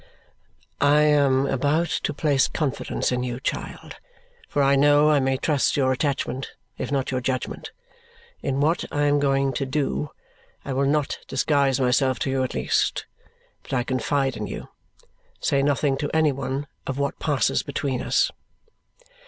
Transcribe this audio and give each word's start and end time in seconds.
"I 0.81 1.01
am 1.01 1.45
about 1.45 1.89
to 1.89 2.11
place 2.11 2.47
confidence 2.47 3.11
in 3.11 3.21
you, 3.21 3.39
child, 3.39 3.97
for 4.49 4.63
I 4.63 4.75
know 4.75 5.11
I 5.11 5.19
may 5.19 5.37
trust 5.37 5.77
your 5.77 5.91
attachment, 5.91 6.53
if 6.75 6.91
not 6.91 7.11
your 7.11 7.21
judgment. 7.21 7.69
In 8.41 8.59
what 8.61 8.83
I 8.91 9.03
am 9.03 9.19
going 9.19 9.53
to 9.53 9.65
do, 9.67 10.09
I 10.65 10.73
will 10.73 10.87
not 10.87 11.19
disguise 11.27 11.79
myself 11.79 12.17
to 12.21 12.31
you 12.31 12.41
at 12.43 12.55
least. 12.55 13.05
But 13.61 13.73
I 13.73 13.83
confide 13.83 14.35
in 14.35 14.47
you. 14.47 14.69
Say 15.39 15.61
nothing 15.61 15.97
to 15.97 16.09
any 16.15 16.31
one 16.31 16.65
of 16.87 16.97
what 16.97 17.19
passes 17.19 17.61
between 17.61 18.01
us." 18.01 18.31